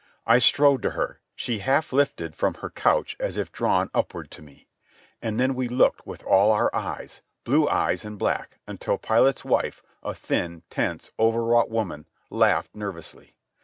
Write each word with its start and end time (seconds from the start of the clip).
I 0.25 0.39
strode 0.39 0.81
to 0.81 0.89
her. 0.97 1.19
She 1.35 1.59
half 1.59 1.93
lifted 1.93 2.35
from 2.35 2.55
her 2.55 2.71
couch 2.71 3.15
as 3.19 3.37
if 3.37 3.51
drawn 3.51 3.91
upward 3.93 4.31
to 4.31 4.41
me. 4.41 4.67
And 5.21 5.39
then 5.39 5.53
we 5.53 5.67
looked 5.67 6.07
with 6.07 6.23
all 6.23 6.51
our 6.51 6.75
eyes, 6.75 7.21
blue 7.43 7.69
eyes 7.69 8.03
and 8.03 8.17
black, 8.17 8.57
until 8.65 8.97
Pilate's 8.97 9.45
wife, 9.45 9.83
a 10.01 10.15
thin, 10.15 10.63
tense, 10.71 11.11
overwrought 11.19 11.69
woman, 11.69 12.07
laughed 12.31 12.73
nervously. 12.73 13.35